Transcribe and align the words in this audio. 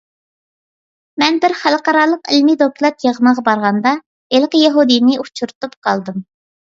مەن 1.23 1.35
بىر 1.43 1.53
بىر 1.53 1.59
خەلقئارالىق 1.59 2.31
ئىلمىي 2.35 2.57
دوكلات 2.61 3.05
يىغىنىغا 3.09 3.43
بارغاندا، 3.51 3.93
ھېلىقى 4.37 4.63
يەھۇدىينى 4.67 5.21
ئۇچۇرتۇپ 5.25 5.79
قالدىم. 5.89 6.19